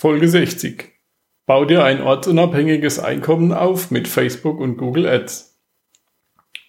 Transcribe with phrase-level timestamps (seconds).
[0.00, 0.92] Folge 60.
[1.44, 5.60] Bau dir ein ortsunabhängiges Einkommen auf mit Facebook und Google Ads.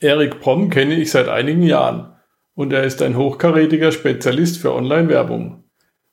[0.01, 2.12] Erik Pomm kenne ich seit einigen Jahren
[2.55, 5.63] und er ist ein hochkarätiger Spezialist für Online-Werbung.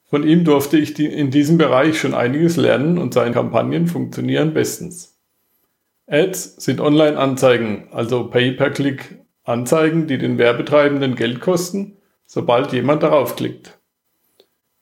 [0.05, 5.19] Von ihm durfte ich in diesem Bereich schon einiges lernen und seine Kampagnen funktionieren bestens.
[6.07, 11.97] Ads sind Online-Anzeigen, also Pay-per-Click Anzeigen, die den Werbetreibenden Geld kosten,
[12.27, 13.78] sobald jemand darauf klickt.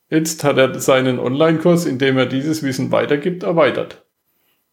[0.09, 4.05] Jetzt hat er seinen Online-Kurs, in dem er dieses Wissen weitergibt, erweitert.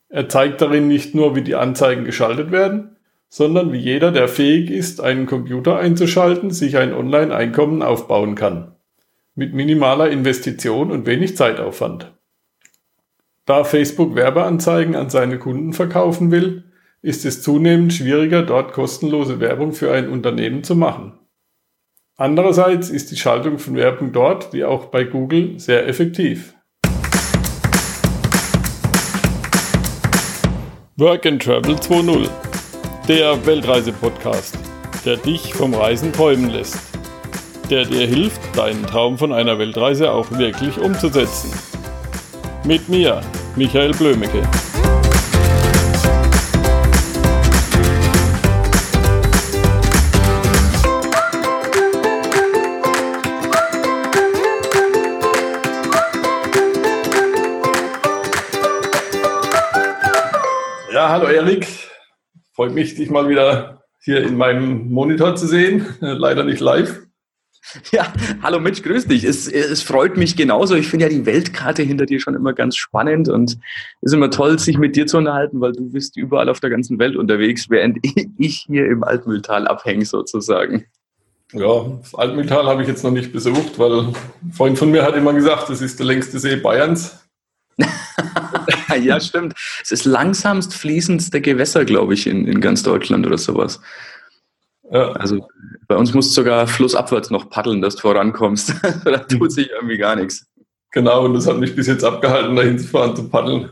[0.10, 2.98] Er zeigt darin nicht nur, wie die Anzeigen geschaltet werden,
[3.30, 8.76] sondern wie jeder, der fähig ist, einen Computer einzuschalten, sich ein Online-Einkommen aufbauen kann.
[9.34, 12.14] Mit minimaler Investition und wenig Zeitaufwand.
[13.46, 16.66] Da Facebook Werbeanzeigen an seine Kunden verkaufen will,
[17.02, 21.14] ist es zunehmend schwieriger, dort kostenlose Werbung für ein Unternehmen zu machen.
[22.16, 26.54] Andererseits ist die Schaltung von Werbung dort, wie auch bei Google, sehr effektiv.
[30.96, 32.30] Work and Travel 2.0,
[33.08, 34.60] der Weltreise-Podcast,
[35.04, 36.78] der dich vom Reisen träumen lässt,
[37.72, 41.52] der dir hilft, deinen Traum von einer Weltreise auch wirklich umzusetzen.
[42.64, 43.22] Mit mir,
[43.56, 44.44] Michael Blömecke.
[61.10, 61.68] Hallo Erik.
[62.54, 65.86] Freut mich, dich mal wieder hier in meinem Monitor zu sehen.
[66.00, 67.00] Leider nicht live.
[67.92, 69.24] Ja, hallo Mitch, grüß dich.
[69.24, 70.76] Es, es freut mich genauso.
[70.76, 73.52] Ich finde ja die Weltkarte hinter dir schon immer ganz spannend und
[74.02, 76.70] es ist immer toll, sich mit dir zu unterhalten, weil du bist überall auf der
[76.70, 78.00] ganzen Welt unterwegs, während
[78.38, 80.86] ich hier im Altmühltal abhänge sozusagen.
[81.54, 85.16] Ja, das Altmühltal habe ich jetzt noch nicht besucht, weil ein Freund von mir hat
[85.16, 87.23] immer gesagt, das ist der längste See Bayerns.
[89.02, 89.54] ja, stimmt.
[89.82, 93.82] Es ist langsamst fließendste Gewässer, glaube ich, in, in ganz Deutschland oder sowas.
[94.92, 95.12] Ja.
[95.14, 95.48] Also
[95.88, 98.74] bei uns musst du sogar flussabwärts noch paddeln, dass du vorankommst.
[99.06, 100.46] da tut sich irgendwie gar nichts.
[100.92, 103.70] Genau, und das hat mich bis jetzt abgehalten, dahin zu fahren, zu paddeln.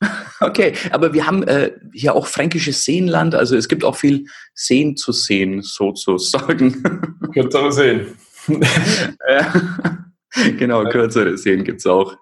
[0.42, 4.96] Okay, aber wir haben äh, hier auch fränkisches Seenland, also es gibt auch viel Seen
[4.96, 6.82] zu sehen, sozusagen.
[7.34, 8.06] Kürzere Seen.
[8.48, 9.52] ja.
[10.56, 12.16] Genau, kürzere Seen gibt es auch.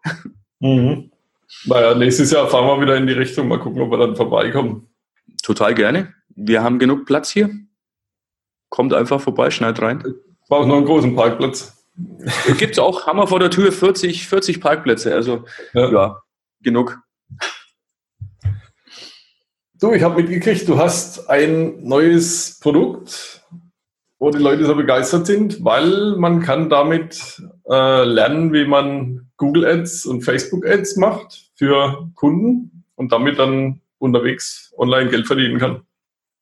[0.59, 1.13] Mhm.
[1.65, 3.49] Naja, nächstes Jahr fahren wir wieder in die Richtung.
[3.49, 4.89] Mal gucken, ob wir dann vorbeikommen.
[5.43, 6.15] Total gerne.
[6.29, 7.51] Wir haben genug Platz hier.
[8.69, 10.05] Kommt einfach vorbei, schneidet rein.
[10.07, 11.75] Ich brauche noch einen großen Parkplatz.
[12.59, 15.15] Gibt es auch, haben wir vor der Tür 40, 40 Parkplätze.
[15.15, 16.23] Also ja, ja
[16.61, 16.99] genug.
[19.81, 23.38] Du, ich habe mitgekriegt, du hast ein neues Produkt,
[24.19, 29.65] wo die Leute so begeistert sind, weil man kann damit äh, lernen, wie man Google
[29.65, 35.83] Ads und Facebook Ads macht für Kunden und damit dann unterwegs online Geld verdienen kann.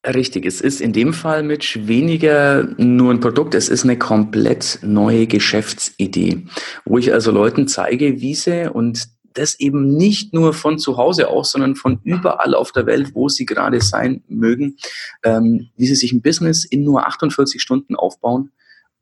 [0.07, 4.79] Richtig, es ist in dem Fall mit weniger nur ein Produkt, es ist eine komplett
[4.83, 6.47] neue Geschäftsidee,
[6.85, 9.09] wo ich also Leuten zeige, wie sie und
[9.39, 13.29] das eben nicht nur von zu Hause aus, sondern von überall auf der Welt, wo
[13.29, 14.77] sie gerade sein mögen,
[15.23, 18.51] ähm, wie sie sich ein Business in nur 48 Stunden aufbauen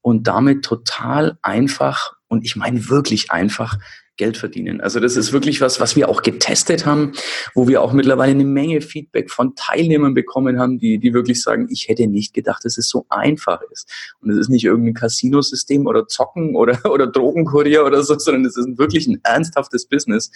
[0.00, 3.78] und damit total einfach und ich meine wirklich einfach
[4.16, 4.80] Geld verdienen.
[4.80, 7.12] Also das ist wirklich was, was wir auch getestet haben,
[7.54, 11.68] wo wir auch mittlerweile eine Menge Feedback von Teilnehmern bekommen haben, die, die wirklich sagen,
[11.70, 13.90] ich hätte nicht gedacht, dass es so einfach ist.
[14.20, 18.56] Und es ist nicht irgendein Casino-System oder Zocken oder, oder Drogenkurier oder so, sondern es
[18.56, 20.30] ist wirklich ein ernsthaftes Business.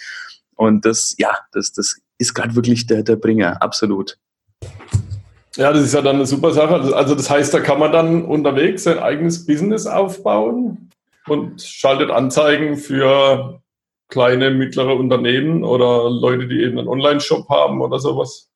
[0.55, 4.17] Und das, ja, das, das ist gerade wirklich der, der Bringer, absolut.
[5.55, 6.95] Ja, das ist ja dann eine super Sache.
[6.95, 10.89] Also das heißt, da kann man dann unterwegs sein eigenes Business aufbauen
[11.27, 13.61] und schaltet Anzeigen für
[14.09, 18.49] kleine, mittlere Unternehmen oder Leute, die eben einen Online-Shop haben oder sowas?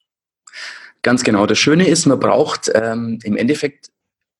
[1.02, 1.46] Ganz genau.
[1.46, 3.92] Das Schöne ist, man braucht ähm, im Endeffekt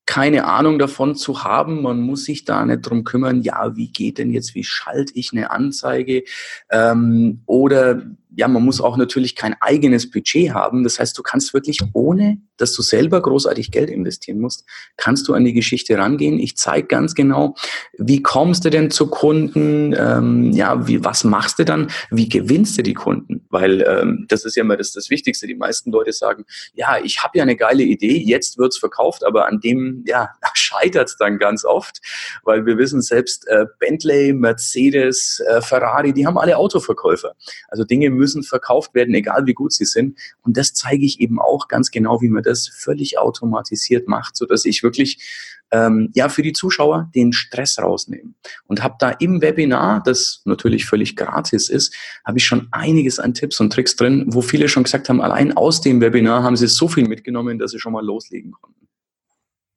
[0.06, 1.82] keine Ahnung davon zu haben.
[1.82, 5.32] Man muss sich da nicht drum kümmern, ja, wie geht denn jetzt, wie schalte ich
[5.32, 6.24] eine Anzeige?
[6.70, 8.02] Ähm, oder
[8.36, 10.84] ja, man muss auch natürlich kein eigenes Budget haben.
[10.84, 14.66] Das heißt, du kannst wirklich ohne, dass du selber großartig Geld investieren musst,
[14.98, 16.40] kannst du an die Geschichte rangehen.
[16.40, 17.56] Ich zeige ganz genau,
[17.98, 19.94] wie kommst du denn zu Kunden?
[19.98, 21.92] Ähm, ja, wie, was machst du dann?
[22.10, 23.46] Wie gewinnst du die Kunden?
[23.50, 25.46] Weil ähm, das ist ja immer das, das Wichtigste.
[25.48, 29.48] Die meisten Leute sagen, ja, ich habe ja eine geile Idee, jetzt wird's verkauft, aber
[29.48, 32.00] an dem, ja, scheitert es dann ganz oft,
[32.44, 37.34] weil wir wissen selbst, äh, Bentley, Mercedes, äh, Ferrari, die haben alle Autoverkäufer.
[37.68, 40.18] Also Dinge müssen verkauft werden, egal wie gut sie sind.
[40.42, 44.46] Und das zeige ich eben auch ganz genau, wie man das völlig automatisiert macht, so
[44.46, 48.34] dass ich wirklich ähm, ja für die Zuschauer den Stress rausnehme.
[48.66, 51.94] Und habe da im Webinar, das natürlich völlig gratis ist,
[52.26, 55.58] habe ich schon einiges an Tipps und Tricks drin, wo viele schon gesagt haben, allein
[55.58, 58.88] aus dem Webinar haben sie so viel mitgenommen, dass sie schon mal loslegen konnten.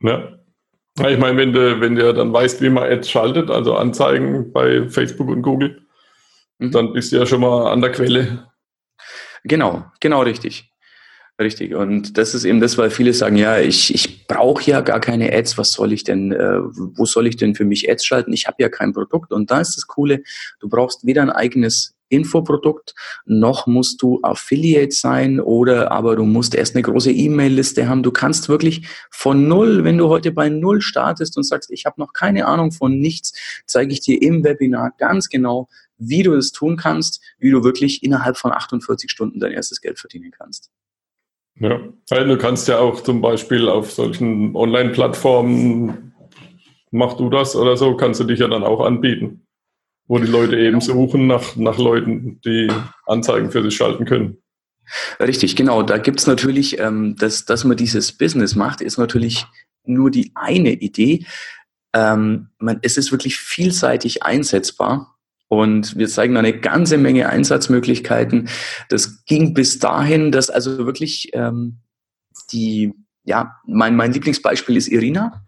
[0.02, 0.38] Ja,
[0.98, 4.52] ja, ich meine, wenn du, wenn du dann weißt, wie man Ads schaltet, also Anzeigen
[4.52, 5.85] bei Facebook und Google,
[6.58, 6.70] mhm.
[6.70, 8.50] dann bist du ja schon mal an der Quelle.
[9.44, 10.72] Genau, genau richtig.
[11.38, 11.74] Richtig.
[11.74, 15.34] Und das ist eben das, weil viele sagen, ja, ich, ich brauche ja gar keine
[15.34, 18.32] Ads, was soll ich denn, äh, wo soll ich denn für mich Ads schalten?
[18.32, 19.32] Ich habe ja kein Produkt.
[19.32, 20.22] Und da ist das Coole,
[20.60, 22.94] du brauchst weder ein eigenes Infoprodukt,
[23.26, 28.02] noch musst du Affiliate sein oder aber du musst erst eine große E-Mail-Liste haben.
[28.02, 32.00] Du kannst wirklich von null, wenn du heute bei null startest und sagst, ich habe
[32.00, 33.34] noch keine Ahnung von nichts,
[33.66, 38.02] zeige ich dir im Webinar ganz genau, wie du das tun kannst, wie du wirklich
[38.02, 40.70] innerhalb von 48 Stunden dein erstes Geld verdienen kannst.
[41.58, 46.12] Ja, du kannst ja auch zum Beispiel auf solchen Online-Plattformen,
[46.90, 49.46] mach du das oder so, kannst du dich ja dann auch anbieten
[50.08, 52.70] wo die Leute eben suchen nach, nach Leuten, die
[53.06, 54.38] Anzeigen für sich schalten können.
[55.18, 55.82] Richtig, genau.
[55.82, 59.46] Da gibt's natürlich, ähm, dass, dass man dieses Business macht, ist natürlich
[59.84, 61.26] nur die eine Idee.
[61.92, 65.15] Ähm, man, es ist wirklich vielseitig einsetzbar.
[65.48, 68.48] Und wir zeigen eine ganze Menge Einsatzmöglichkeiten.
[68.88, 71.78] Das ging bis dahin, dass also wirklich ähm,
[72.52, 72.92] die,
[73.24, 75.44] ja, mein, mein Lieblingsbeispiel ist Irina.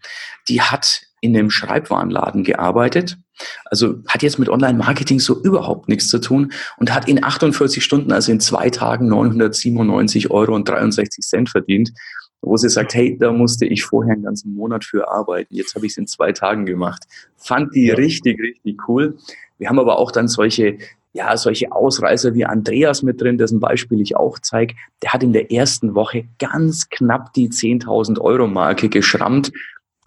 [0.48, 3.18] Die hat in einem Schreibwarenladen gearbeitet
[3.64, 8.12] also hat jetzt mit Online-Marketing so überhaupt nichts zu tun und hat in 48 Stunden,
[8.12, 11.92] also in zwei Tagen 997 Euro und 63 Cent verdient,
[12.40, 15.54] wo sie sagt, hey, da musste ich vorher einen ganzen Monat für arbeiten.
[15.54, 17.04] Jetzt habe ich es in zwei Tagen gemacht.
[17.36, 19.18] Fand die richtig, richtig cool.
[19.58, 20.78] Wir haben aber auch dann solche
[21.14, 25.32] ja, solche Ausreißer wie Andreas mit drin, dessen Beispiel ich auch zeige, der hat in
[25.32, 29.50] der ersten Woche ganz knapp die 10.000 Euro Marke geschrammt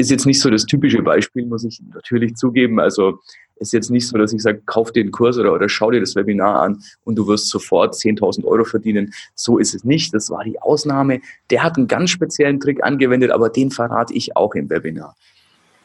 [0.01, 2.79] ist jetzt nicht so das typische Beispiel, muss ich natürlich zugeben.
[2.79, 3.19] Also
[3.57, 5.99] ist jetzt nicht so, dass ich sage, kauf dir den Kurs oder, oder schau dir
[5.99, 9.13] das Webinar an und du wirst sofort 10.000 Euro verdienen.
[9.35, 10.13] So ist es nicht.
[10.13, 11.21] Das war die Ausnahme.
[11.51, 15.15] Der hat einen ganz speziellen Trick angewendet, aber den verrate ich auch im Webinar.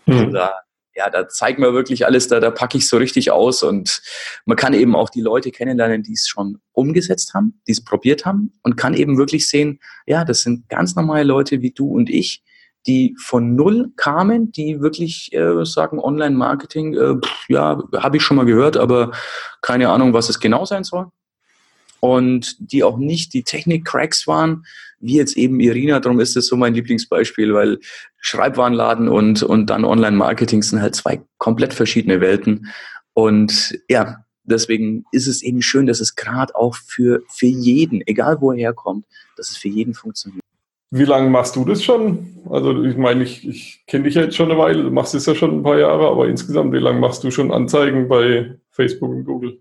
[0.06, 0.32] Mhm.
[0.32, 0.54] Da,
[0.96, 4.00] ja, da zeigt man wirklich alles, da, da packe ich so richtig aus und
[4.46, 8.24] man kann eben auch die Leute kennenlernen, die es schon umgesetzt haben, die es probiert
[8.24, 12.08] haben und kann eben wirklich sehen, ja, das sind ganz normale Leute wie du und
[12.08, 12.42] ich,
[12.86, 17.14] die von null kamen, die wirklich äh, sagen, Online-Marketing, äh,
[17.48, 19.12] ja, habe ich schon mal gehört, aber
[19.60, 21.06] keine Ahnung, was es genau sein soll.
[22.06, 24.64] Und die auch nicht die Technik-Cracks waren,
[25.00, 27.78] wie jetzt eben Irina, darum ist das so mein Lieblingsbeispiel, weil
[28.20, 32.68] Schreibwarenladen und, und dann Online-Marketing sind halt zwei komplett verschiedene Welten.
[33.12, 38.40] Und ja, deswegen ist es eben schön, dass es gerade auch für, für jeden, egal
[38.40, 39.04] wo er herkommt,
[39.36, 40.42] dass es für jeden funktioniert.
[40.92, 42.38] Wie lange machst du das schon?
[42.48, 45.26] Also ich meine, ich, ich kenne dich ja jetzt schon eine Weile, du machst es
[45.26, 49.10] ja schon ein paar Jahre, aber insgesamt, wie lange machst du schon Anzeigen bei Facebook
[49.10, 49.60] und Google?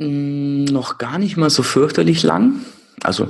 [0.00, 2.60] Mm, noch gar nicht mal so fürchterlich lang.
[3.02, 3.28] Also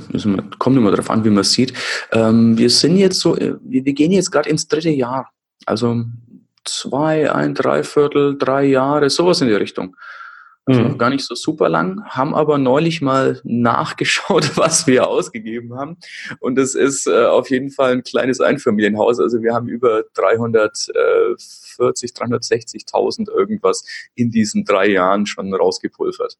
[0.57, 1.73] kommt immer darauf an, wie man es sieht.
[2.11, 5.29] Ähm, wir sind jetzt so, äh, wir, wir gehen jetzt gerade ins dritte Jahr.
[5.65, 6.05] Also
[6.65, 9.95] zwei, ein Dreiviertel, drei Jahre, sowas in die Richtung.
[10.65, 10.97] Also mhm.
[10.99, 15.97] gar nicht so super lang, haben aber neulich mal nachgeschaut, was wir ausgegeben haben.
[16.39, 19.19] Und es ist äh, auf jeden Fall ein kleines Einfamilienhaus.
[19.19, 23.83] Also wir haben über 340, 360.000 irgendwas
[24.13, 26.37] in diesen drei Jahren schon rausgepulvert.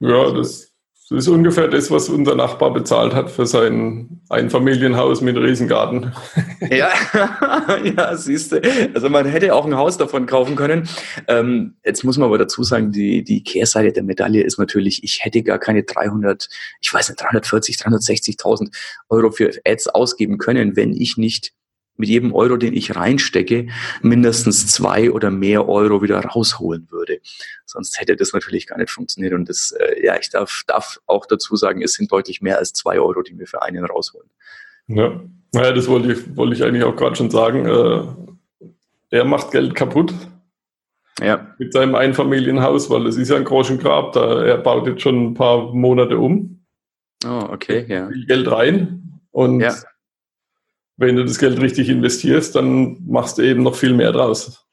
[0.00, 0.68] Ja, das
[1.10, 6.12] das ist ungefähr das, was unser Nachbar bezahlt hat für sein Einfamilienhaus mit Riesengarten.
[6.70, 6.90] Ja,
[7.84, 8.60] ja, siehst du.
[8.92, 10.88] Also man hätte auch ein Haus davon kaufen können.
[11.28, 15.24] Ähm, jetzt muss man aber dazu sagen, die, die Kehrseite der Medaille ist natürlich, ich
[15.24, 16.48] hätte gar keine 300,
[16.80, 18.74] ich weiß nicht, 340, 360.000
[19.08, 21.52] Euro für Ads ausgeben können, wenn ich nicht
[21.98, 23.68] mit jedem Euro, den ich reinstecke,
[24.02, 27.20] mindestens zwei oder mehr Euro wieder rausholen würde.
[27.66, 29.34] Sonst hätte das natürlich gar nicht funktioniert.
[29.34, 32.72] Und das, äh, ja, ich darf, darf auch dazu sagen, es sind deutlich mehr als
[32.72, 34.30] zwei Euro, die wir für einen rausholen.
[34.86, 35.20] Ja,
[35.52, 37.66] naja, das wollte ich, wollte ich eigentlich auch gerade schon sagen.
[37.66, 38.68] Äh,
[39.10, 40.14] er macht Geld kaputt.
[41.20, 41.54] Ja.
[41.58, 45.34] Mit seinem Einfamilienhaus, weil es ist ja ein Groschengrab, da er baut jetzt schon ein
[45.34, 46.64] paar Monate um.
[47.26, 48.08] Oh, okay, ja.
[48.08, 49.74] Viel Geld rein und ja
[50.98, 54.66] wenn du das Geld richtig investierst, dann machst du eben noch viel mehr draus.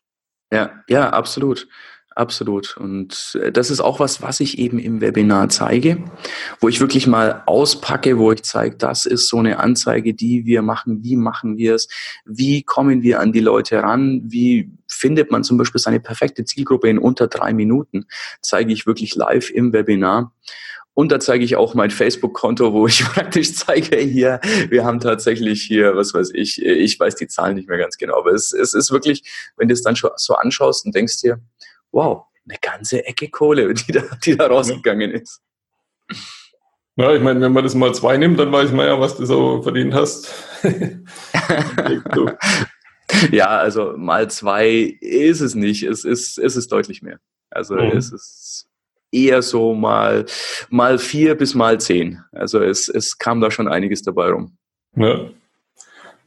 [0.51, 1.67] Ja, ja, absolut.
[2.15, 2.77] Absolut.
[2.77, 6.01] Und äh, das ist auch was, was ich eben im Webinar zeige,
[6.61, 10.61] wo ich wirklich mal auspacke, wo ich zeige, das ist so eine Anzeige, die wir
[10.61, 11.89] machen, wie machen wir es,
[12.23, 16.87] wie kommen wir an die Leute ran, wie findet man zum Beispiel seine perfekte Zielgruppe
[16.87, 18.05] in unter drei Minuten,
[18.41, 20.31] zeige ich wirklich live im Webinar.
[20.95, 25.61] Und da zeige ich auch mein Facebook-Konto, wo ich praktisch zeige, hier, wir haben tatsächlich
[25.61, 28.73] hier, was weiß ich, ich weiß die Zahlen nicht mehr ganz genau, aber es, es
[28.73, 29.23] ist wirklich,
[29.57, 31.39] wenn du es dann schon so anschaust und denkst dir,
[31.91, 35.41] wow, eine ganze Ecke Kohle, die da, die da rausgegangen ist.
[36.95, 39.25] Ja, ich meine, wenn man das mal zwei nimmt, dann weiß man ja, was du
[39.25, 40.33] so verdient hast.
[43.31, 45.83] ja, also mal zwei ist es nicht.
[45.83, 47.19] Es ist, es ist deutlich mehr.
[47.49, 47.97] Also mhm.
[47.97, 48.69] es ist
[49.11, 50.25] eher so mal,
[50.69, 52.21] mal vier bis mal zehn.
[52.31, 54.57] Also es, es kam da schon einiges dabei rum.
[54.95, 55.29] Ja.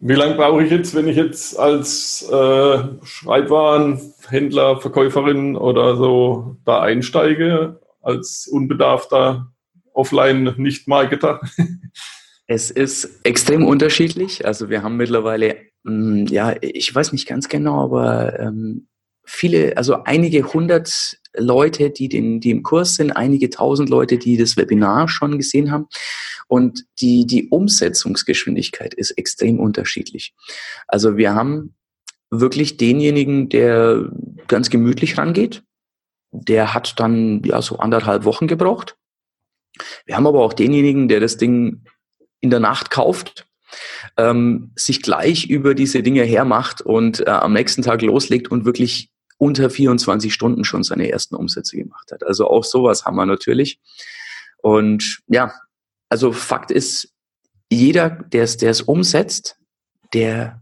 [0.00, 6.80] Wie lange brauche ich jetzt, wenn ich jetzt als äh, Schreibwarenhändler, Verkäuferin oder so da
[6.80, 9.52] einsteige, als unbedarfter
[9.92, 11.40] Offline-Nicht-Marketer?
[12.50, 14.46] Es ist extrem unterschiedlich.
[14.46, 18.88] Also wir haben mittlerweile, mm, ja, ich weiß nicht ganz genau, aber ähm,
[19.28, 24.36] viele, also einige hundert Leute, die, den, die im Kurs sind, einige tausend Leute, die
[24.36, 25.86] das Webinar schon gesehen haben.
[26.48, 30.34] Und die, die Umsetzungsgeschwindigkeit ist extrem unterschiedlich.
[30.86, 31.74] Also wir haben
[32.30, 34.10] wirklich denjenigen, der
[34.48, 35.62] ganz gemütlich rangeht.
[36.30, 38.96] Der hat dann ja so anderthalb Wochen gebraucht.
[40.06, 41.84] Wir haben aber auch denjenigen, der das Ding
[42.40, 43.46] in der Nacht kauft,
[44.16, 49.10] ähm, sich gleich über diese Dinge hermacht und äh, am nächsten Tag loslegt und wirklich
[49.38, 52.24] unter 24 Stunden schon seine ersten Umsätze gemacht hat.
[52.24, 53.80] Also auch sowas haben wir natürlich.
[54.58, 55.52] Und ja,
[56.08, 57.14] also Fakt ist,
[57.70, 59.56] jeder, der es, der es umsetzt,
[60.12, 60.60] der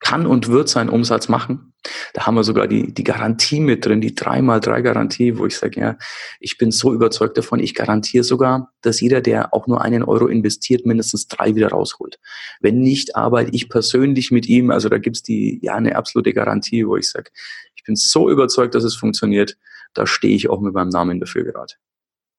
[0.00, 1.71] kann und wird seinen Umsatz machen.
[2.12, 5.96] Da haben wir sogar die, die Garantie mit drin, die 3x3-Garantie, wo ich sage, ja,
[6.40, 10.26] ich bin so überzeugt davon, ich garantiere sogar, dass jeder, der auch nur einen Euro
[10.26, 12.18] investiert, mindestens drei wieder rausholt.
[12.60, 14.70] Wenn nicht, arbeite ich persönlich mit ihm.
[14.70, 17.30] Also da gibt's die, ja, eine absolute Garantie, wo ich sage,
[17.74, 19.56] ich bin so überzeugt, dass es funktioniert,
[19.94, 21.74] da stehe ich auch mit meinem Namen dafür gerade.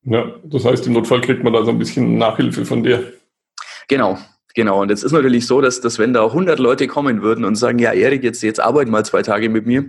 [0.05, 3.13] Ja, das heißt, im Notfall kriegt man da so ein bisschen Nachhilfe von dir.
[3.88, 4.17] Genau,
[4.55, 7.55] Genau, und jetzt ist natürlich so, dass, dass wenn da 100 Leute kommen würden und
[7.55, 9.86] sagen, ja, Erik, jetzt, jetzt arbeite mal zwei Tage mit mir,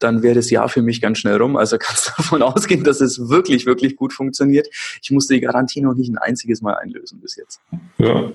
[0.00, 1.56] dann wäre das Jahr für mich ganz schnell rum.
[1.56, 4.68] Also kannst du davon ausgehen, dass es wirklich, wirklich gut funktioniert.
[5.02, 7.60] Ich musste die Garantie noch nicht ein einziges Mal einlösen bis jetzt.
[7.98, 8.32] Ja.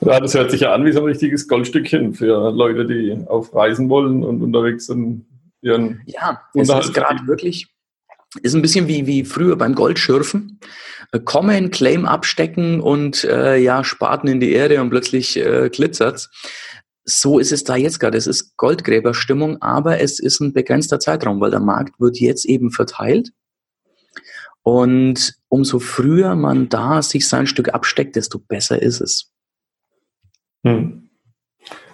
[0.00, 3.54] Ja, das hört sich ja an wie so ein richtiges Goldstückchen für Leute, die auf
[3.54, 5.24] Reisen wollen und unterwegs sind.
[5.62, 7.73] Ihren ja, es ist gerade wirklich,
[8.42, 10.58] ist ein bisschen wie, wie früher beim Goldschürfen.
[11.12, 16.30] Äh, kommen, Claim abstecken und äh, ja, Spaten in die Erde und plötzlich äh, glitzert's.
[17.04, 18.16] So ist es da jetzt gerade.
[18.16, 22.70] Es ist Goldgräberstimmung, aber es ist ein begrenzter Zeitraum, weil der Markt wird jetzt eben
[22.70, 23.30] verteilt.
[24.62, 29.30] Und umso früher man da sich sein Stück absteckt, desto besser ist es.
[30.64, 31.03] Hm.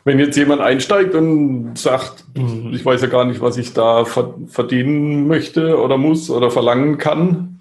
[0.05, 2.25] Wenn jetzt jemand einsteigt und sagt,
[2.73, 7.61] ich weiß ja gar nicht, was ich da verdienen möchte oder muss oder verlangen kann,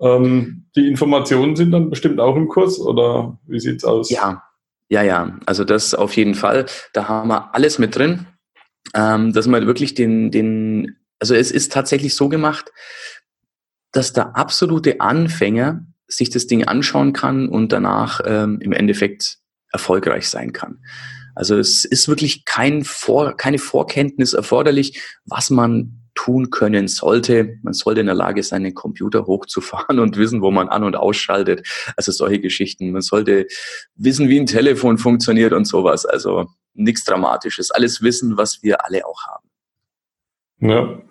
[0.00, 4.10] ähm, die Informationen sind dann bestimmt auch im Kurs oder wie sieht's aus?
[4.10, 4.44] Ja,
[4.88, 5.38] ja, ja.
[5.46, 6.66] Also das auf jeden Fall.
[6.92, 8.26] Da haben wir alles mit drin,
[8.94, 12.72] ähm, dass man wirklich den, den, also es ist tatsächlich so gemacht,
[13.92, 19.38] dass der absolute Anfänger sich das Ding anschauen kann und danach ähm, im Endeffekt
[19.70, 20.78] erfolgreich sein kann.
[21.38, 27.58] Also es ist wirklich kein Vor, keine Vorkenntnis erforderlich, was man tun können sollte.
[27.62, 30.96] Man sollte in der Lage sein, den Computer hochzufahren und wissen, wo man an- und
[30.96, 31.64] ausschaltet.
[31.96, 32.90] Also solche Geschichten.
[32.90, 33.46] Man sollte
[33.94, 36.04] wissen, wie ein Telefon funktioniert und sowas.
[36.06, 37.70] Also nichts Dramatisches.
[37.70, 39.48] Alles Wissen, was wir alle auch haben.
[40.60, 41.02] Ja.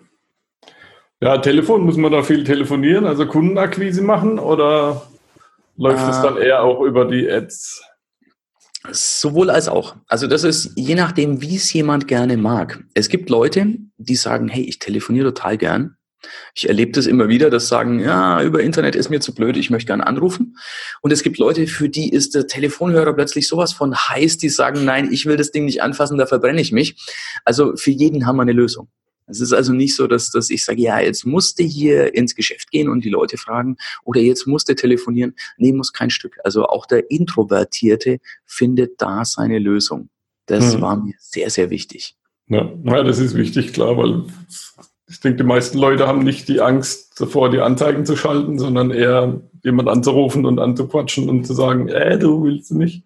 [1.22, 5.08] Ja, Telefon, muss man da viel telefonieren, also Kundenakquise machen oder
[5.76, 7.82] läuft es äh, dann eher auch über die Ads?
[8.92, 9.96] Sowohl als auch.
[10.06, 12.84] Also das ist je nachdem, wie es jemand gerne mag.
[12.94, 15.96] Es gibt Leute, die sagen, hey, ich telefoniere total gern.
[16.54, 19.70] Ich erlebe das immer wieder, dass sagen, ja, über Internet ist mir zu blöd, ich
[19.70, 20.56] möchte gern anrufen.
[21.00, 24.84] Und es gibt Leute, für die ist der Telefonhörer plötzlich sowas von heiß, die sagen,
[24.84, 26.96] nein, ich will das Ding nicht anfassen, da verbrenne ich mich.
[27.44, 28.88] Also für jeden haben wir eine Lösung.
[29.28, 32.70] Es ist also nicht so, dass, dass ich sage, ja, jetzt musste hier ins Geschäft
[32.70, 35.34] gehen und die Leute fragen oder jetzt musste telefonieren.
[35.56, 36.38] Nee, muss kein Stück.
[36.44, 40.08] Also auch der Introvertierte findet da seine Lösung.
[40.46, 40.80] Das hm.
[40.80, 42.16] war mir sehr, sehr wichtig.
[42.48, 44.24] Ja, ja, das ist wichtig, klar, weil
[45.08, 48.90] ich denke, die meisten Leute haben nicht die Angst davor, die Anzeigen zu schalten, sondern
[48.90, 53.04] eher jemand anzurufen und anzuquatschen und zu sagen, äh, du willst nicht.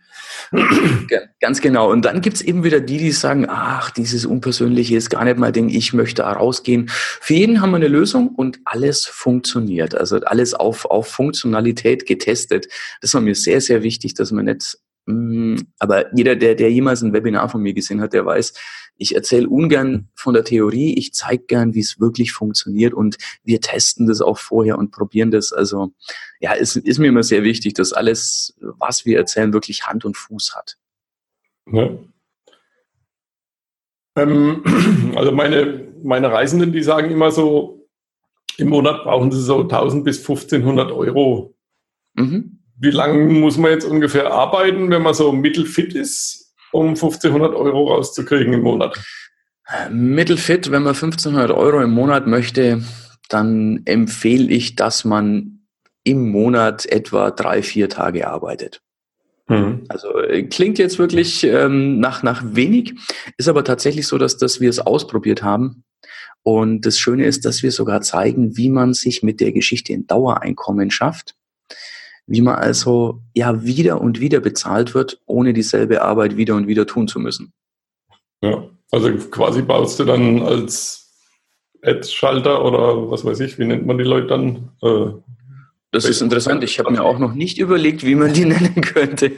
[1.40, 1.90] Ganz genau.
[1.90, 5.52] Und dann gibt's eben wieder die, die sagen, ach, dieses Unpersönliche ist gar nicht mein
[5.52, 6.88] Ding, ich möchte rausgehen.
[6.88, 9.94] Für jeden haben wir eine Lösung und alles funktioniert.
[9.94, 12.66] Also alles auf, auf Funktionalität getestet.
[13.00, 17.12] Das war mir sehr, sehr wichtig, dass man nicht aber jeder, der, der jemals ein
[17.12, 18.54] Webinar von mir gesehen hat, der weiß,
[18.96, 23.60] ich erzähle ungern von der Theorie, ich zeige gern, wie es wirklich funktioniert und wir
[23.60, 25.52] testen das auch vorher und probieren das.
[25.52, 25.92] Also
[26.40, 30.16] ja, es ist mir immer sehr wichtig, dass alles, was wir erzählen, wirklich Hand und
[30.16, 30.78] Fuß hat.
[31.70, 31.90] Ja.
[34.16, 34.62] Ähm,
[35.16, 37.88] also meine, meine Reisenden, die sagen immer so,
[38.58, 41.54] im Monat brauchen sie so 1000 bis 1500 Euro.
[42.14, 42.61] Mhm.
[42.78, 47.92] Wie lange muss man jetzt ungefähr arbeiten, wenn man so mittelfit ist, um 1500 Euro
[47.92, 48.98] rauszukriegen im Monat?
[49.90, 52.82] Mittelfit, wenn man 1500 Euro im Monat möchte,
[53.28, 55.60] dann empfehle ich, dass man
[56.04, 58.82] im Monat etwa drei, vier Tage arbeitet.
[59.48, 59.84] Mhm.
[59.88, 62.94] Also äh, klingt jetzt wirklich ähm, nach, nach wenig,
[63.36, 65.84] ist aber tatsächlich so, dass, dass wir es ausprobiert haben.
[66.42, 70.08] Und das Schöne ist, dass wir sogar zeigen, wie man sich mit der Geschichte ein
[70.08, 71.36] Dauereinkommen schafft
[72.26, 76.86] wie man also ja wieder und wieder bezahlt wird, ohne dieselbe Arbeit wieder und wieder
[76.86, 77.52] tun zu müssen.
[78.42, 81.02] Ja, also quasi baust du dann als
[81.82, 84.70] Ad-Schalter oder was weiß ich, wie nennt man die Leute dann?
[84.82, 85.12] Äh,
[85.90, 86.64] das ist interessant.
[86.64, 89.32] Ich habe mir auch noch nicht überlegt, wie man die nennen könnte.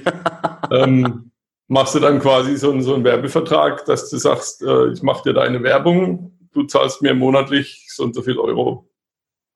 [0.71, 1.31] ähm,
[1.69, 5.25] machst du dann quasi so einen, so einen Werbevertrag, dass du sagst, äh, ich mache
[5.25, 8.89] dir deine Werbung, du zahlst mir monatlich so und so viel Euro.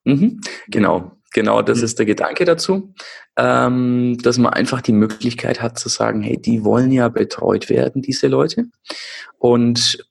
[0.04, 1.17] Mhm, genau.
[1.32, 1.84] Genau, das mhm.
[1.84, 2.94] ist der Gedanke dazu,
[3.36, 8.02] ähm, dass man einfach die Möglichkeit hat zu sagen, hey, die wollen ja betreut werden,
[8.02, 8.66] diese Leute.
[9.38, 10.04] Und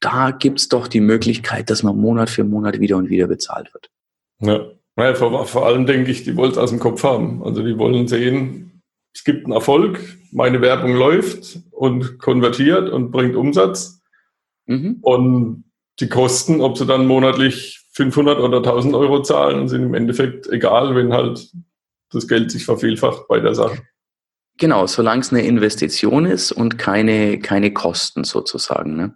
[0.00, 3.72] da gibt es doch die Möglichkeit, dass man Monat für Monat wieder und wieder bezahlt
[3.72, 3.90] wird.
[4.40, 4.66] Ja,
[4.98, 7.42] ja vor, vor allem denke ich, die wollen es aus dem Kopf haben.
[7.42, 8.82] Also die wollen sehen,
[9.14, 14.02] es gibt einen Erfolg, meine Werbung läuft und konvertiert und bringt Umsatz.
[14.66, 14.98] Mhm.
[15.00, 15.64] Und
[16.00, 20.46] die Kosten, ob sie dann monatlich 500 oder 1000 Euro zahlen und sind im Endeffekt
[20.48, 21.50] egal, wenn halt
[22.10, 23.78] das Geld sich vervielfacht bei der Sache.
[24.58, 28.96] Genau, solange es eine Investition ist und keine, keine Kosten sozusagen.
[28.96, 29.14] Ne?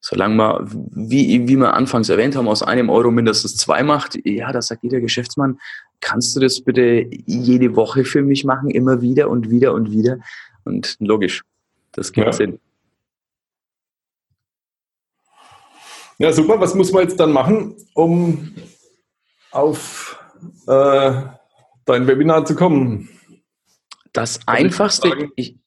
[0.00, 4.50] Solange man, wie, wie wir anfangs erwähnt haben, aus einem Euro mindestens zwei macht, ja,
[4.50, 5.58] da sagt jeder Geschäftsmann,
[6.00, 10.18] kannst du das bitte jede Woche für mich machen, immer wieder und wieder und wieder?
[10.64, 11.42] Und logisch,
[11.92, 12.32] das gibt ja.
[12.32, 12.58] Sinn.
[16.22, 16.60] Ja, super.
[16.60, 18.54] Was muss man jetzt dann machen, um
[19.50, 20.16] auf
[20.68, 21.22] äh,
[21.84, 23.08] dein Webinar zu kommen?
[24.12, 25.08] Das Einfachste.
[25.08, 25.58] Ich, sagen, ich,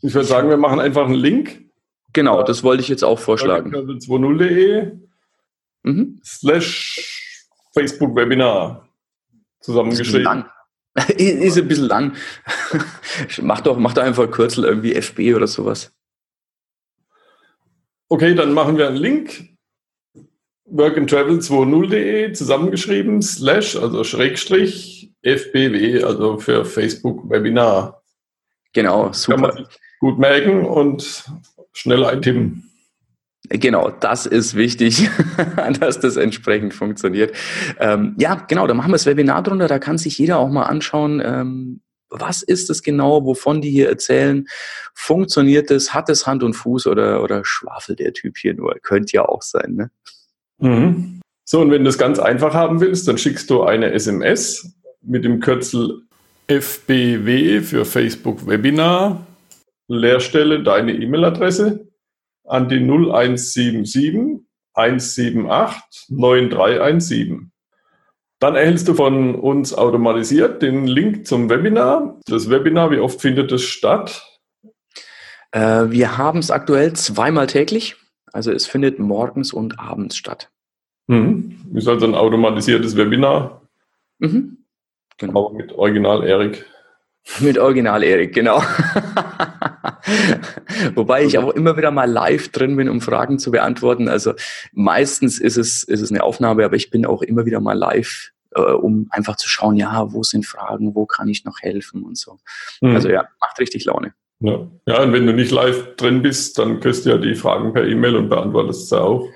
[0.00, 1.66] ich würde sagen, wir machen einfach einen Link.
[2.14, 3.74] Genau, das wollte ich jetzt auch vorschlagen.
[3.74, 4.92] 20.de
[5.82, 6.18] mhm.
[6.24, 8.88] slash Facebook Webinar
[9.60, 10.46] zusammengeschrieben.
[11.18, 12.14] Ist ein bisschen lang.
[13.42, 15.94] mach, doch, mach doch einfach Kürzel irgendwie FB oder sowas.
[18.08, 19.50] Okay, dann machen wir einen Link
[20.72, 28.02] workandtravel20.de zusammengeschrieben, slash, also Schrägstrich, FBW, also für Facebook Webinar.
[28.72, 29.48] Genau, super.
[29.48, 29.66] Kann man
[30.00, 31.24] gut merken und
[31.72, 32.70] schnell eintippen.
[33.48, 35.10] Genau, das ist wichtig,
[35.80, 37.34] dass das entsprechend funktioniert.
[37.78, 40.64] Ähm, ja, genau, da machen wir das Webinar drunter, da kann sich jeder auch mal
[40.64, 41.80] anschauen, ähm,
[42.10, 44.46] was ist es genau, wovon die hier erzählen?
[44.94, 45.94] Funktioniert es?
[45.94, 48.74] Hat es Hand und Fuß oder, oder schwafelt der Typ hier nur?
[48.82, 49.90] Könnte ja auch sein, ne?
[50.60, 51.20] Mhm.
[51.44, 55.24] So, und wenn du es ganz einfach haben willst, dann schickst du eine SMS mit
[55.24, 56.02] dem Kürzel
[56.46, 59.26] FBW für Facebook Webinar,
[59.88, 61.88] Leerstelle deine E-Mail-Adresse
[62.44, 64.40] an die 0177
[64.74, 67.50] 178 9317.
[68.40, 72.18] Dann erhältst du von uns automatisiert den Link zum Webinar.
[72.26, 74.24] Das Webinar, wie oft findet es statt?
[75.52, 77.96] Äh, wir haben es aktuell zweimal täglich.
[78.32, 80.50] Also es findet morgens und abends statt.
[81.06, 81.58] Mhm.
[81.74, 83.62] Ist also ein automatisiertes Webinar.
[84.18, 84.64] Mhm.
[85.18, 85.46] Genau.
[85.46, 86.66] Aber mit Original Erik.
[87.40, 88.62] Mit Original Erik, genau.
[90.94, 94.08] Wobei ich auch immer wieder mal live drin bin, um Fragen zu beantworten.
[94.08, 94.34] Also
[94.72, 98.30] meistens ist es, ist es eine Aufnahme, aber ich bin auch immer wieder mal live,
[98.52, 102.16] äh, um einfach zu schauen, ja, wo sind Fragen, wo kann ich noch helfen und
[102.16, 102.38] so.
[102.80, 102.94] Mhm.
[102.94, 104.14] Also ja, macht richtig Laune.
[104.40, 104.66] Ja.
[104.86, 107.86] ja, und wenn du nicht live drin bist, dann kriegst du ja die Fragen per
[107.86, 109.28] E-Mail und beantwortest sie auch.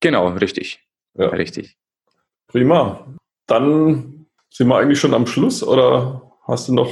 [0.00, 0.80] Genau, richtig.
[1.14, 1.28] Ja.
[1.28, 1.76] Richtig.
[2.46, 3.06] Prima.
[3.46, 6.90] Dann sind wir eigentlich schon am Schluss oder hast du noch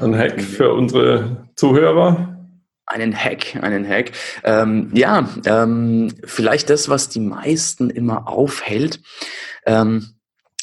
[0.00, 2.48] einen Hack für unsere Zuhörer?
[2.86, 4.12] Einen Hack, einen Hack.
[4.44, 9.00] Ähm, ja, ähm, vielleicht das, was die meisten immer aufhält.
[9.66, 10.14] Ähm,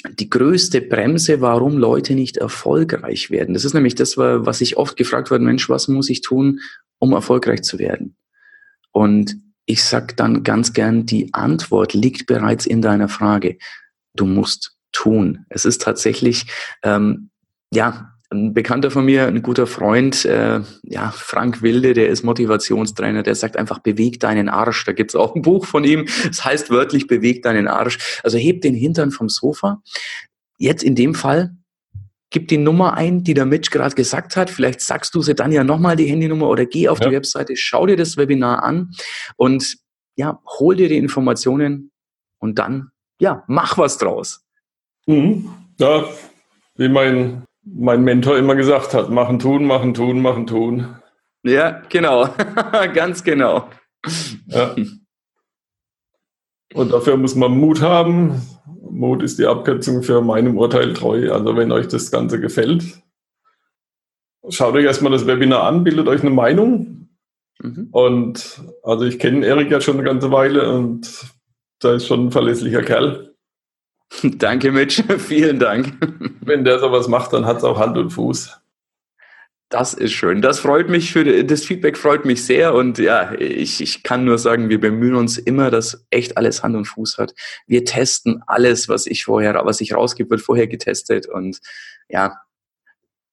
[0.08, 3.54] die größte Bremse, warum Leute nicht erfolgreich werden.
[3.54, 6.60] Das ist nämlich das, was ich oft gefragt werde, Mensch, was muss ich tun,
[7.00, 8.16] um erfolgreich zu werden?
[8.92, 9.36] Und
[9.66, 13.58] ich sage dann ganz gern, die Antwort liegt bereits in deiner Frage.
[14.16, 15.46] Du musst tun.
[15.50, 16.48] Es ist tatsächlich,
[16.82, 17.30] ähm,
[17.72, 23.24] ja, ein Bekannter von mir, ein guter Freund, äh, ja, Frank Wilde, der ist Motivationstrainer,
[23.24, 24.86] der sagt einfach, beweg deinen Arsch.
[24.86, 28.22] Da gibt's auch ein Buch von ihm, das heißt wörtlich, beweg deinen Arsch.
[28.24, 29.82] Also heb den Hintern vom Sofa.
[30.58, 31.56] Jetzt in dem Fall,
[32.30, 34.52] gib die Nummer ein, die der Mitch gerade gesagt hat.
[34.52, 37.10] Vielleicht sagst du sie dann ja nochmal die Handynummer oder geh auf ja.
[37.10, 38.92] die Webseite, schau dir das Webinar an
[39.38, 39.78] und
[40.16, 41.92] ja, hol dir die Informationen
[42.40, 44.46] und dann, ja, mach was draus.
[45.08, 45.50] Mhm.
[45.80, 46.06] Ja,
[46.76, 50.96] wie mein mein Mentor immer gesagt hat, machen, tun, machen, tun, machen, tun.
[51.44, 52.30] Ja, genau.
[52.94, 53.70] Ganz genau.
[54.48, 54.76] Ja.
[56.74, 58.42] Und dafür muss man Mut haben.
[58.90, 61.32] Mut ist die Abkürzung für meinem Urteil treu.
[61.32, 63.02] Also wenn euch das Ganze gefällt,
[64.50, 67.10] schaut euch erstmal das Webinar an, bildet euch eine Meinung.
[67.62, 67.90] Mhm.
[67.92, 71.26] Und also ich kenne Erik ja schon eine ganze Weile und
[71.80, 73.29] da ist schon ein verlässlicher Kerl.
[74.24, 75.04] Danke, Mitch.
[75.20, 75.94] Vielen Dank.
[76.42, 78.60] Wenn der sowas macht, dann hat es auch Hand und Fuß.
[79.70, 80.42] Das ist schön.
[80.42, 84.40] Das freut mich für das Feedback freut mich sehr und ja, ich, ich kann nur
[84.40, 87.36] sagen, wir bemühen uns immer, dass echt alles Hand und Fuß hat.
[87.68, 91.60] Wir testen alles, was ich vorher, was ich rausgebe, wird vorher getestet und
[92.08, 92.42] ja,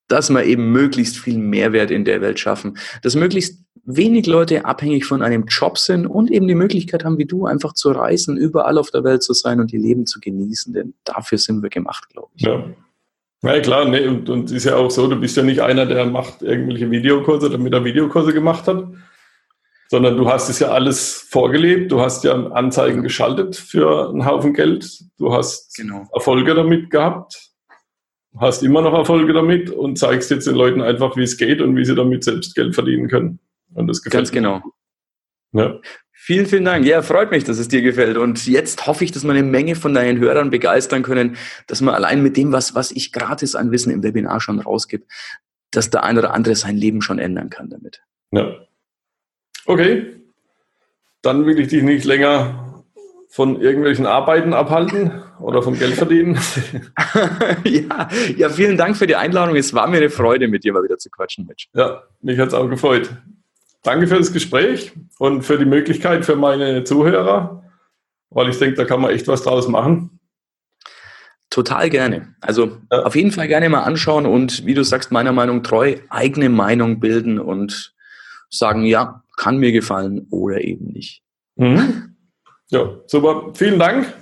[0.09, 5.05] dass wir eben möglichst viel Mehrwert in der Welt schaffen, dass möglichst wenig Leute abhängig
[5.05, 8.79] von einem Job sind und eben die Möglichkeit haben, wie du, einfach zu reisen, überall
[8.79, 12.09] auf der Welt zu sein und ihr Leben zu genießen, denn dafür sind wir gemacht,
[12.11, 12.42] glaube ich.
[12.42, 12.64] Ja.
[13.42, 16.07] Ja klar, ne, und, und ist ja auch so, du bist ja nicht einer, der
[16.07, 18.88] macht irgendwelche Videokurse, damit er Videokurse gemacht hat,
[19.88, 24.53] sondern du hast es ja alles vorgelebt, du hast ja Anzeigen geschaltet für einen Haufen
[24.53, 26.09] Geld, du hast genau.
[26.12, 27.53] Erfolge damit gehabt,
[28.38, 31.77] hast immer noch Erfolge damit und zeigst jetzt den Leuten einfach, wie es geht und
[31.77, 33.38] wie sie damit selbst Geld verdienen können.
[33.77, 34.62] Und das gefällt Ganz genau.
[35.53, 35.79] Ja.
[36.12, 36.85] Vielen, vielen Dank.
[36.87, 38.17] Ja, freut mich, dass es dir gefällt.
[38.17, 41.37] Und jetzt hoffe ich, dass wir eine Menge von deinen Hörern begeistern können,
[41.67, 45.11] dass man allein mit dem, was, was ich gratis an Wissen im Webinar schon rausgibt,
[45.71, 48.03] dass der ein oder andere sein Leben schon ändern kann damit.
[48.33, 48.57] Ja.
[49.67, 50.17] Okay.
[51.23, 52.83] Dann will ich dich nicht länger
[53.29, 56.39] von irgendwelchen Arbeiten abhalten oder vom Geld verdienen.
[57.65, 59.55] ja, ja, vielen Dank für die Einladung.
[59.57, 61.69] Es war mir eine Freude, mit dir mal wieder zu quatschen, Mitch.
[61.75, 63.11] Ja, mich hat es auch gefreut.
[63.87, 67.62] Danke für das Gespräch und für die Möglichkeit für meine Zuhörer,
[68.31, 70.18] weil ich denke, da kann man echt was draus machen.
[71.51, 72.35] Total gerne.
[72.40, 73.05] Also ja.
[73.05, 76.99] auf jeden Fall gerne mal anschauen und wie du sagst, meiner Meinung treu, eigene Meinung
[76.99, 77.94] bilden und
[78.51, 81.22] sagen, ja, kann mir gefallen oder eben nicht.
[81.55, 82.16] Mhm.
[82.70, 83.53] Ja, super.
[83.55, 84.12] Vielen Dank.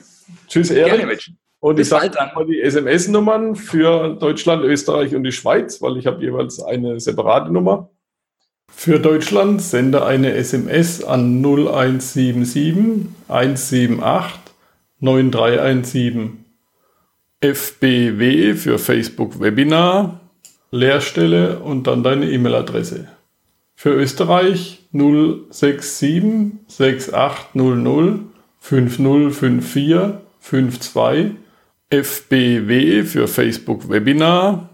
[0.47, 0.99] Tschüss, Erik.
[0.99, 1.19] Gerne,
[1.61, 6.07] Und Bis ich sage mal die SMS-Nummern für Deutschland, Österreich und die Schweiz, weil ich
[6.07, 7.89] habe jeweils eine separate Nummer.
[8.69, 14.41] Für Deutschland sende eine SMS an 0177 178
[15.01, 16.45] 9317.
[17.41, 20.21] FBW für Facebook Webinar,
[20.71, 23.09] Leerstelle und dann deine E-Mail-Adresse.
[23.75, 28.21] Für Österreich 067 6800
[28.61, 31.37] 5054 52
[31.91, 34.71] FBW für Facebook Webinar,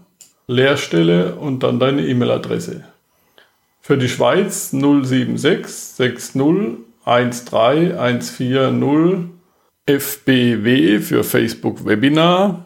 [0.47, 2.85] Leerstelle und dann deine E-Mail-Adresse.
[3.81, 6.33] Für die Schweiz 076 60
[7.03, 9.41] 13 140
[9.85, 12.65] FBW für Facebook Webinar,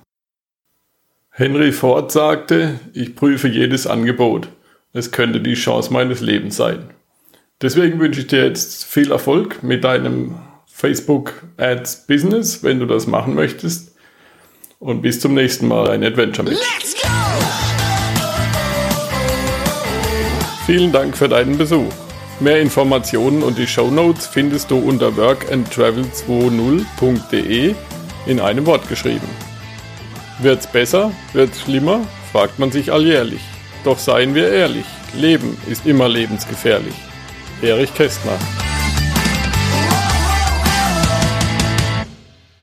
[1.30, 4.50] Henry Ford sagte, ich prüfe jedes Angebot.
[4.95, 6.91] Es könnte die Chance meines Lebens sein.
[7.62, 13.05] Deswegen wünsche ich dir jetzt viel Erfolg mit deinem Facebook Ads Business, wenn du das
[13.05, 13.93] machen möchtest.
[14.79, 16.60] Und bis zum nächsten Mal ein Adventure mit.
[20.65, 21.91] Vielen Dank für deinen Besuch.
[22.39, 27.75] Mehr Informationen und die Show Notes findest du unter workandtravel20.de
[28.27, 29.27] in einem Wort geschrieben.
[30.39, 31.12] Wird's besser?
[31.34, 32.08] Wird's schlimmer?
[32.31, 33.41] fragt man sich alljährlich.
[33.86, 36.95] Doch seien wir ehrlich, Leben ist immer lebensgefährlich.
[37.62, 38.38] Erich Kästner